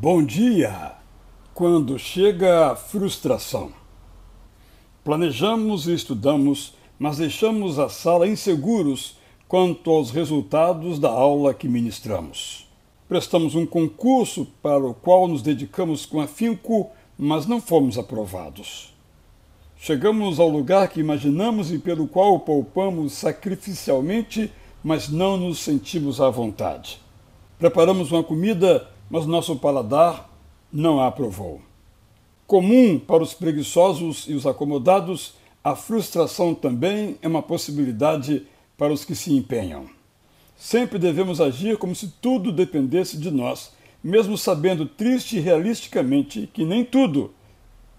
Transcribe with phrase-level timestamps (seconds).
[0.00, 0.92] Bom dia!
[1.52, 3.72] Quando chega a frustração.
[5.02, 9.16] Planejamos e estudamos, mas deixamos a sala inseguros
[9.48, 12.68] quanto aos resultados da aula que ministramos.
[13.08, 18.94] Prestamos um concurso para o qual nos dedicamos com afinco, mas não fomos aprovados.
[19.76, 26.30] Chegamos ao lugar que imaginamos e pelo qual poupamos sacrificialmente, mas não nos sentimos à
[26.30, 27.00] vontade.
[27.58, 30.28] Preparamos uma comida mas nosso paladar
[30.72, 31.60] não a aprovou.
[32.46, 39.04] Comum para os preguiçosos e os acomodados, a frustração também é uma possibilidade para os
[39.04, 39.86] que se empenham.
[40.56, 46.64] Sempre devemos agir como se tudo dependesse de nós, mesmo sabendo triste e realisticamente que
[46.64, 47.32] nem tudo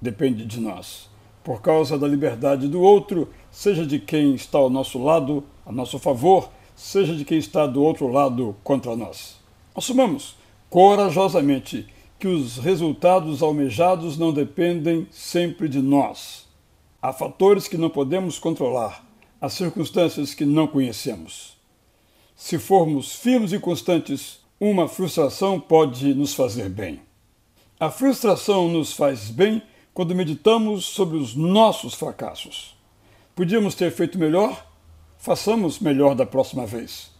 [0.00, 1.08] depende de nós.
[1.44, 5.98] Por causa da liberdade do outro, seja de quem está ao nosso lado, a nosso
[5.98, 9.36] favor, seja de quem está do outro lado contra nós.
[9.74, 10.39] Assumamos
[10.70, 11.86] corajosamente
[12.18, 16.48] que os resultados almejados não dependem sempre de nós.
[17.02, 19.04] Há fatores que não podemos controlar,
[19.40, 21.58] há circunstâncias que não conhecemos.
[22.36, 27.00] Se formos firmes e constantes, uma frustração pode nos fazer bem.
[27.78, 32.76] A frustração nos faz bem quando meditamos sobre os nossos fracassos.
[33.34, 34.66] Podíamos ter feito melhor?
[35.18, 37.10] Façamos melhor da próxima vez.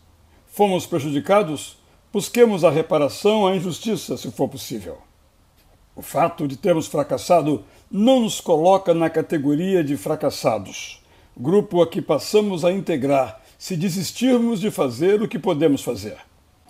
[0.47, 1.80] Fomos prejudicados?
[2.13, 4.99] Busquemos a reparação à injustiça, se for possível.
[5.95, 11.01] O fato de termos fracassado não nos coloca na categoria de fracassados,
[11.37, 16.17] grupo a que passamos a integrar se desistirmos de fazer o que podemos fazer.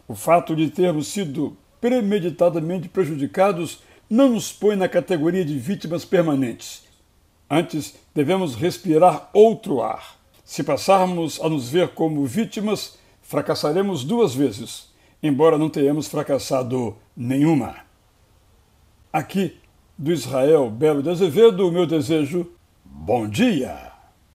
[0.06, 3.80] O fato de termos sido premeditadamente prejudicados
[4.10, 6.82] não nos põe na categoria de vítimas permanentes.
[7.48, 10.20] Antes, devemos respirar outro ar.
[10.44, 14.89] Se passarmos a nos ver como vítimas, fracassaremos duas vezes
[15.22, 17.76] embora não tenhamos fracassado nenhuma.
[19.12, 19.56] Aqui,
[19.98, 22.50] do Israel Belo de Azevedo, o meu desejo,
[22.84, 23.89] bom dia!